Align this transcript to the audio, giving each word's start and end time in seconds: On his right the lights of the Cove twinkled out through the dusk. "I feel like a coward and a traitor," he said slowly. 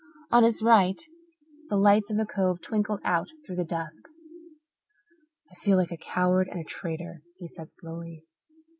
On 0.31 0.43
his 0.43 0.63
right 0.63 0.99
the 1.69 1.77
lights 1.77 2.09
of 2.09 2.17
the 2.17 2.25
Cove 2.25 2.59
twinkled 2.59 3.01
out 3.03 3.27
through 3.45 3.57
the 3.57 3.63
dusk. 3.63 4.05
"I 5.51 5.53
feel 5.53 5.77
like 5.77 5.91
a 5.91 5.95
coward 5.97 6.47
and 6.47 6.59
a 6.59 6.63
traitor," 6.63 7.21
he 7.37 7.47
said 7.47 7.69
slowly. 7.69 8.23